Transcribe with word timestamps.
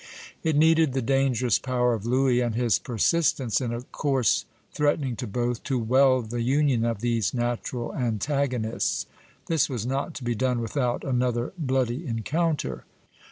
It 0.41 0.55
needed 0.55 0.93
the 0.93 1.01
dangerous 1.03 1.59
power 1.59 1.93
of 1.93 2.07
Louis, 2.07 2.39
and 2.41 2.55
his 2.55 2.79
persistence 2.79 3.61
in 3.61 3.71
a 3.71 3.83
course 3.83 4.45
threatening 4.73 5.15
to 5.17 5.27
both, 5.27 5.61
to 5.65 5.77
weld 5.77 6.31
the 6.31 6.41
union 6.41 6.83
of 6.83 7.01
these 7.01 7.35
natural 7.35 7.93
antagonists. 7.95 9.05
This 9.45 9.69
was 9.69 9.85
not 9.85 10.15
to 10.15 10.23
be 10.23 10.33
done 10.33 10.59
without 10.59 11.03
another 11.03 11.53
bloody 11.55 12.07
encounter. 12.07 12.83